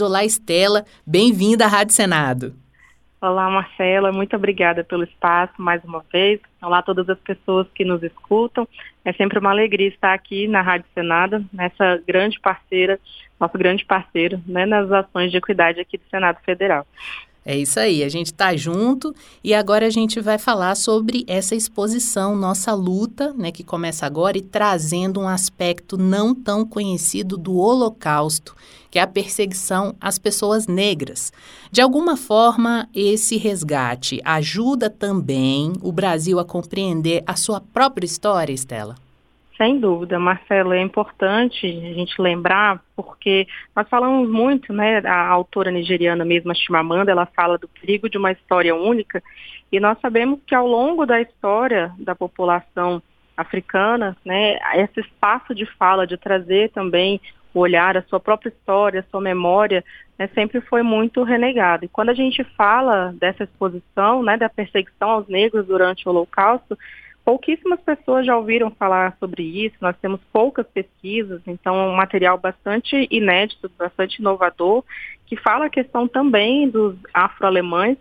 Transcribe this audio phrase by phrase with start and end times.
[0.00, 0.84] Olá, Estela.
[1.04, 2.54] Bem-vinda à Rádio Senado.
[3.20, 4.12] Olá, Marcela.
[4.12, 6.38] Muito obrigada pelo espaço mais uma vez.
[6.62, 8.68] Olá a todas as pessoas que nos escutam.
[9.04, 13.00] É sempre uma alegria estar aqui na Rádio Senado, nessa grande parceira,
[13.40, 16.86] nosso grande parceiro, né, nas ações de equidade aqui do Senado Federal.
[17.50, 21.54] É isso aí, a gente está junto e agora a gente vai falar sobre essa
[21.54, 27.56] exposição, nossa luta, né, que começa agora e trazendo um aspecto não tão conhecido do
[27.56, 28.54] Holocausto,
[28.90, 31.32] que é a perseguição às pessoas negras.
[31.72, 38.52] De alguma forma, esse resgate ajuda também o Brasil a compreender a sua própria história,
[38.52, 39.07] Estela?
[39.58, 45.72] Sem dúvida, Marcelo, é importante a gente lembrar, porque nós falamos muito, né, a autora
[45.72, 49.20] nigeriana mesma, Chimamanda, ela fala do perigo de uma história única,
[49.72, 53.02] e nós sabemos que ao longo da história da população
[53.36, 57.20] africana, né, esse espaço de fala, de trazer também
[57.52, 59.84] o olhar, a sua própria história, a sua memória,
[60.16, 61.84] né, sempre foi muito renegado.
[61.84, 66.78] E quando a gente fala dessa exposição, né, da perseguição aos negros durante o Holocausto,
[67.28, 73.06] Pouquíssimas pessoas já ouviram falar sobre isso, nós temos poucas pesquisas, então um material bastante
[73.10, 74.82] inédito, bastante inovador,
[75.26, 77.98] que fala a questão também dos afro-alemães,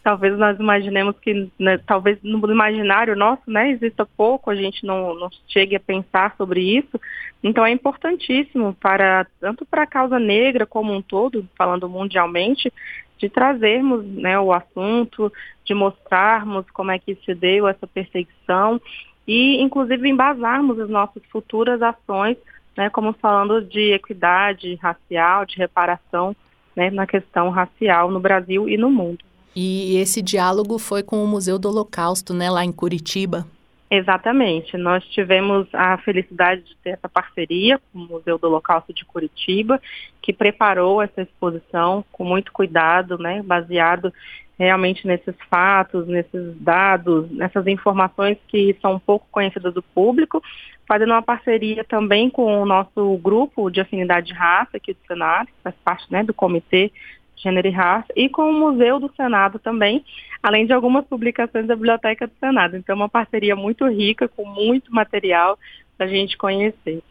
[0.00, 5.12] talvez nós imaginemos que, né, talvez no imaginário nosso, né, exista pouco, a gente não,
[5.12, 7.00] não chegue a pensar sobre isso,
[7.42, 12.72] então é importantíssimo para, tanto para a causa negra como um todo, falando mundialmente,
[13.18, 15.32] de trazermos né, o assunto,
[15.64, 18.80] de mostrarmos como é que se deu essa perseguição
[19.26, 22.36] e, inclusive, embasarmos as nossas futuras ações,
[22.76, 26.34] né, como falando de equidade racial, de reparação
[26.74, 29.18] né, na questão racial no Brasil e no mundo.
[29.54, 33.44] E esse diálogo foi com o Museu do Holocausto, né, lá em Curitiba.
[33.90, 34.76] Exatamente.
[34.76, 39.80] Nós tivemos a felicidade de ter essa parceria com o Museu do Holocausto de Curitiba,
[40.20, 44.12] que preparou essa exposição com muito cuidado, né, baseado
[44.58, 50.42] realmente nesses fatos, nesses dados, nessas informações que são pouco conhecidas do público,
[50.86, 55.46] fazendo uma parceria também com o nosso grupo de afinidade de raça aqui do Senado,
[55.46, 56.90] que faz parte né, do Comitê
[57.38, 60.04] Gênero e Raça, e com o Museu do Senado também,
[60.42, 62.76] além de algumas publicações da Biblioteca do Senado.
[62.76, 65.58] Então, é uma parceria muito rica, com muito material
[65.96, 67.02] para a gente conhecer.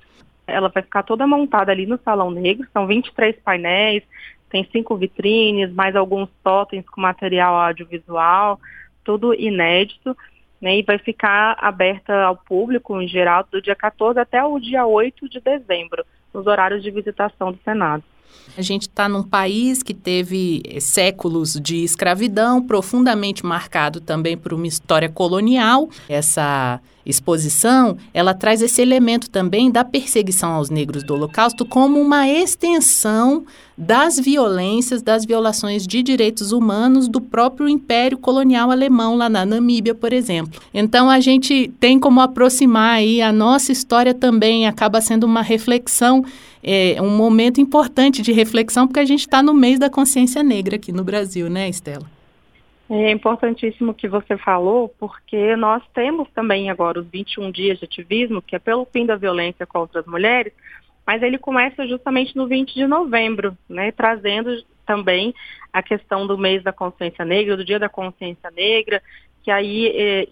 [0.46, 4.04] Ela vai ficar toda montada ali no Salão Negro, são 23 painéis,
[4.50, 8.60] tem cinco vitrines, mais alguns totens com material audiovisual,
[9.04, 10.16] tudo inédito,
[10.62, 14.86] né, e vai ficar aberta ao público em geral do dia 14 até o dia
[14.86, 18.04] 8 de dezembro, nos horários de visitação do Senado.
[18.58, 24.54] A gente está num país que teve eh, séculos de escravidão, profundamente marcado também por
[24.54, 25.90] uma história colonial.
[26.10, 32.28] Essa exposição, ela traz esse elemento também da perseguição aos negros do Holocausto como uma
[32.28, 33.45] extensão
[33.78, 39.95] das violências, das violações de direitos humanos do próprio Império Colonial Alemão lá na Namíbia,
[39.95, 40.59] por exemplo.
[40.73, 46.25] Então a gente tem como aproximar aí a nossa história também acaba sendo uma reflexão
[46.69, 50.75] é um momento importante de reflexão, porque a gente está no mês da consciência negra
[50.75, 52.17] aqui no Brasil, né, Estela?
[52.90, 58.42] É importantíssimo que você falou, porque nós temos também agora os 21 dias de ativismo,
[58.42, 60.53] que é pelo fim da violência contra as mulheres,
[61.06, 65.34] mas ele começa justamente no 20 de novembro, né, trazendo também
[65.74, 69.02] a questão do mês da consciência negra, do dia da consciência negra,
[69.44, 70.28] que aí é,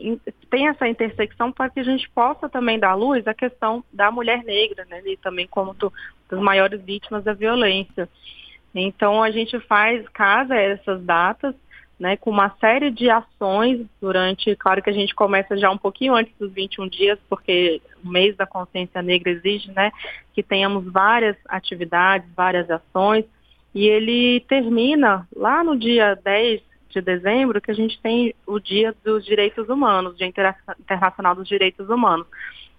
[0.49, 4.43] tem essa intersecção para que a gente possa também dar luz à questão da mulher
[4.45, 5.91] negra, né, e também como do,
[6.29, 8.07] das maiores vítimas da violência.
[8.73, 11.55] Então a gente faz casa essas datas,
[11.99, 16.13] né, com uma série de ações durante, claro que a gente começa já um pouquinho
[16.13, 19.91] antes dos 21 dias, porque o mês da consciência negra exige, né,
[20.33, 23.25] que tenhamos várias atividades, várias ações,
[23.73, 28.95] e ele termina lá no dia 10 de dezembro, que a gente tem o Dia
[29.03, 32.25] dos Direitos Humanos, Dia Internacional dos Direitos Humanos.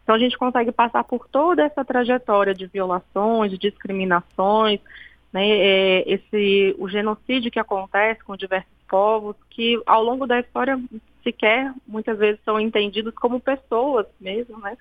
[0.03, 4.81] Então a gente consegue passar por toda essa trajetória de violações, de discriminações,
[5.32, 10.81] né, é, esse, o genocídio que acontece com diversos povos, que ao longo da história
[11.23, 14.77] sequer muitas vezes são entendidos como pessoas mesmo, né?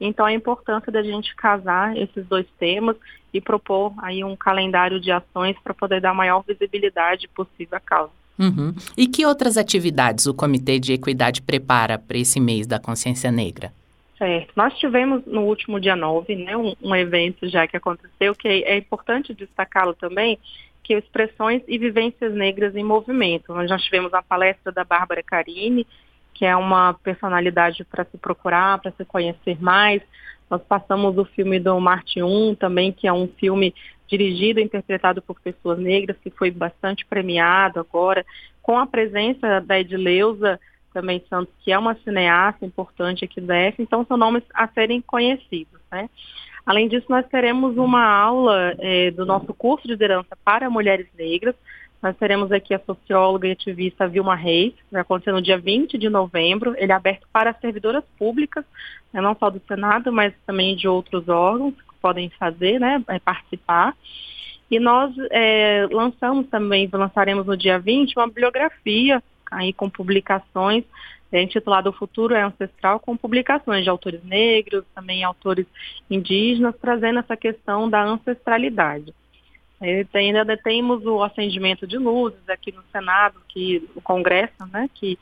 [0.00, 2.96] Então a importância da gente casar esses dois temas
[3.32, 8.12] e propor aí um calendário de ações para poder dar maior visibilidade possível à causa.
[8.38, 8.74] Uhum.
[8.96, 13.70] E que outras atividades o Comitê de Equidade prepara para esse mês da consciência negra?
[14.20, 14.52] Certo.
[14.54, 18.72] Nós tivemos no último dia 9, né, um, um evento já que aconteceu, que é,
[18.72, 20.38] é importante destacá-lo também,
[20.84, 23.54] que é Expressões e Vivências Negras em Movimento.
[23.54, 25.86] Nós já tivemos a palestra da Bárbara Carini,
[26.34, 30.02] que é uma personalidade para se procurar, para se conhecer mais.
[30.50, 33.74] Nós passamos o filme do Marte 1 também, que é um filme
[34.06, 38.22] dirigido e interpretado por pessoas negras, que foi bastante premiado agora,
[38.60, 40.60] com a presença da Edileuza
[40.92, 45.00] também Santos, que é uma cineasta importante aqui da F, então são nomes a serem
[45.00, 46.08] conhecidos, né?
[46.64, 51.54] Além disso, nós teremos uma aula é, do nosso curso de liderança para mulheres negras.
[52.02, 56.08] Nós teremos aqui a socióloga e ativista Vilma Reis, vai acontecer no dia 20 de
[56.08, 56.74] novembro.
[56.78, 58.64] Ele é aberto para servidoras públicas,
[59.12, 63.18] né, não só do Senado, mas também de outros órgãos que podem fazer, né, é,
[63.18, 63.94] participar.
[64.70, 70.84] E nós é, lançamos também, lançaremos no dia 20, uma bibliografia aí com publicações
[71.32, 75.66] é intitulado O Futuro é Ancestral, com publicações de autores negros, também autores
[76.10, 79.14] indígenas, trazendo essa questão da ancestralidade.
[80.12, 85.18] Ainda temos o acendimento de luzes aqui no Senado, que o Congresso, né, que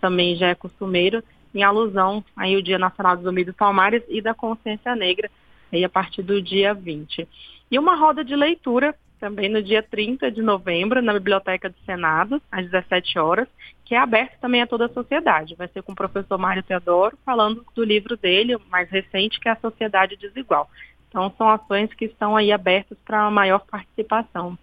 [0.00, 1.22] também já é costumeiro,
[1.54, 5.30] em alusão aí o Dia Nacional dos Zumbi dos Palmares e da Consciência Negra,
[5.72, 7.28] aí a partir do dia 20.
[7.70, 12.40] E uma roda de leitura também no dia 30 de novembro, na Biblioteca do Senado,
[12.50, 13.46] às 17 horas,
[13.84, 15.54] que é aberto também a toda a sociedade.
[15.54, 19.52] Vai ser com o professor Mário Teodoro, falando do livro dele, mais recente, que é
[19.52, 20.68] A Sociedade Desigual.
[21.08, 24.56] Então, são ações que estão aí abertas para maior participação.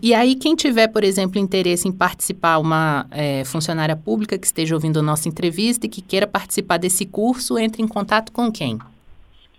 [0.00, 4.74] E aí, quem tiver, por exemplo, interesse em participar, uma é, funcionária pública que esteja
[4.74, 8.78] ouvindo a nossa entrevista e que queira participar desse curso, entre em contato com quem?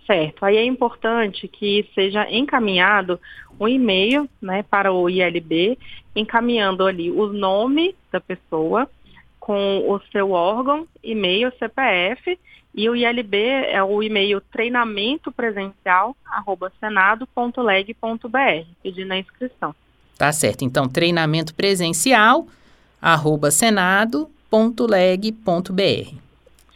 [0.06, 0.42] Certo.
[0.44, 3.20] Aí é importante que seja encaminhado
[3.58, 5.78] um e-mail né, para o ILB,
[6.14, 8.88] encaminhando ali o nome da pessoa
[9.38, 12.38] com o seu órgão, e-mail, CPF,
[12.74, 19.74] e o ILB é o e-mail treinamento presencial arroba senado.leg.br, pedindo a inscrição.
[20.16, 20.64] Tá certo.
[20.64, 22.46] Então, treinamento presencial
[23.00, 24.18] arroba senado.leg.br.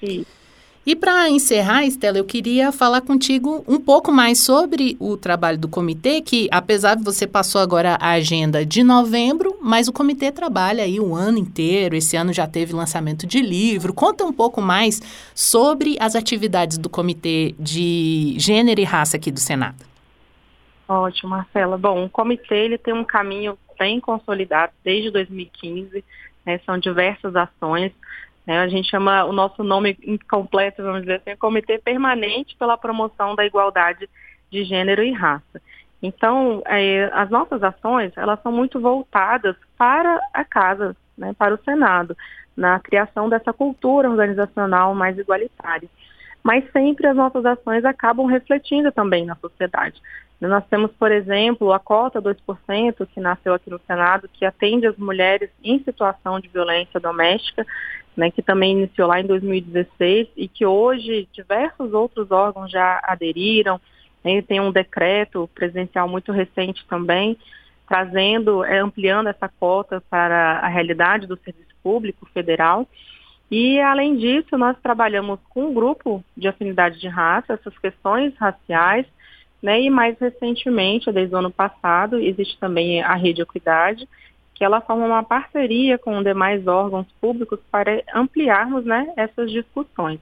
[0.02, 0.42] Isso.
[0.84, 5.69] E para encerrar, Estela, eu queria falar contigo um pouco mais sobre o trabalho do
[5.69, 10.82] comitê, que apesar de você passou agora a agenda de novembro, mas o comitê trabalha
[10.82, 11.94] aí o ano inteiro.
[11.94, 13.94] Esse ano já teve lançamento de livro.
[13.94, 15.00] Conta um pouco mais
[15.37, 19.84] sobre as atividades do comitê de gênero e raça aqui do Senado.
[20.88, 21.79] Ótimo, Marcela.
[21.79, 26.05] Bom, o comitê ele tem um caminho bem consolidado desde 2015.
[26.44, 27.93] Né, são diversas ações
[28.47, 33.35] né, a gente chama o nosso nome incompleto, vamos dizer assim, Comitê Permanente pela Promoção
[33.35, 34.09] da Igualdade
[34.50, 35.61] de Gênero e Raça.
[36.03, 41.62] Então, é, as nossas ações, elas são muito voltadas para a casa, né, para o
[41.65, 42.17] Senado,
[42.56, 45.89] na criação dessa cultura organizacional mais igualitária.
[46.43, 50.03] Mas sempre as nossas ações acabam refletindo também na sociedade.
[50.49, 54.97] Nós temos, por exemplo, a cota 2%, que nasceu aqui no Senado, que atende as
[54.97, 57.65] mulheres em situação de violência doméstica,
[58.17, 63.81] né, que também iniciou lá em 2016 e que hoje diversos outros órgãos já aderiram.
[64.25, 67.37] Né, tem um decreto presidencial muito recente também,
[67.89, 72.89] trazendo, é, ampliando essa cota para a realidade do serviço público federal.
[73.50, 79.06] E, além disso, nós trabalhamos com um grupo de afinidade de raça, essas questões raciais,
[79.62, 84.09] né, e mais recentemente, desde o ano passado, existe também a Rede Equidade,
[84.55, 90.20] que ela forma uma parceria com demais órgãos públicos para ampliarmos né, essas discussões.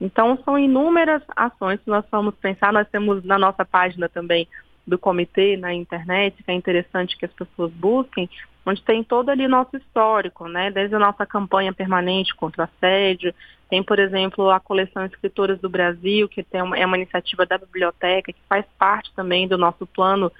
[0.00, 2.72] Então, são inúmeras ações que nós vamos pensar.
[2.72, 4.46] Nós temos na nossa página também
[4.86, 8.28] do comitê na internet, que é interessante que as pessoas busquem,
[8.66, 10.70] onde tem todo ali nosso histórico, né?
[10.70, 13.34] Desde a nossa campanha permanente contra assédio,
[13.68, 17.58] tem, por exemplo, a coleção Escritoras do Brasil, que tem uma, é uma iniciativa da
[17.58, 20.30] biblioteca, que faz parte também do nosso plano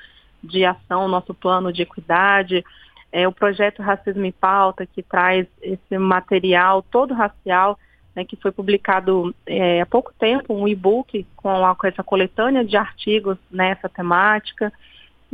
[0.43, 2.65] de ação, nosso plano de equidade
[3.15, 7.79] é, o projeto Racismo em Pauta, que traz esse material todo racial,
[8.13, 12.77] né, que foi publicado é, há pouco tempo, um e-book com, com, essa coletânea de
[12.77, 14.73] artigos nessa temática.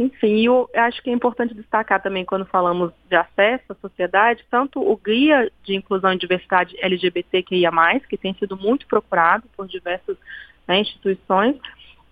[0.01, 4.81] Enfim, eu acho que é importante destacar também quando falamos de acesso à sociedade, tanto
[4.81, 7.71] o Guia de Inclusão e Diversidade LGBTQIA+,
[8.09, 10.17] que tem sido muito procurado por diversas
[10.67, 11.57] né, instituições,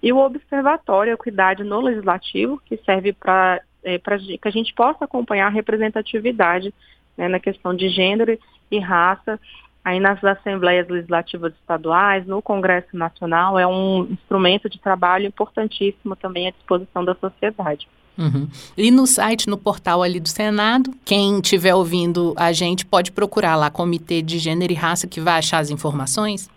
[0.03, 5.47] e o Observatório Equidade no Legislativo, que serve para é, que a gente possa acompanhar
[5.47, 6.75] a representatividade
[7.17, 8.39] né, na questão de gênero
[8.71, 9.41] e raça
[9.85, 16.49] aí nas assembleias legislativas estaduais, no Congresso Nacional, é um instrumento de trabalho importantíssimo também
[16.49, 17.89] à disposição da sociedade.
[18.19, 18.49] Uhum.
[18.77, 23.55] E no site, no portal ali do Senado, quem estiver ouvindo a gente pode procurar
[23.55, 26.51] lá Comitê de Gênero e Raça que vai achar as informações?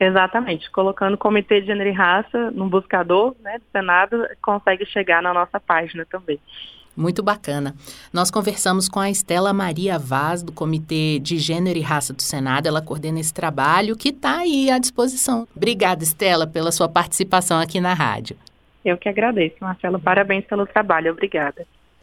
[0.00, 0.70] Exatamente.
[0.70, 5.60] Colocando Comitê de Gênero e Raça no buscador né, do Senado, consegue chegar na nossa
[5.60, 6.40] página também.
[6.98, 7.76] Muito bacana.
[8.12, 12.66] Nós conversamos com a Estela Maria Vaz, do Comitê de Gênero e Raça do Senado.
[12.66, 15.46] Ela coordena esse trabalho que está aí à disposição.
[15.54, 18.36] Obrigada, Estela, pela sua participação aqui na rádio.
[18.84, 20.00] Eu que agradeço, Marcelo.
[20.00, 21.12] Parabéns pelo trabalho.
[21.12, 21.64] Obrigada.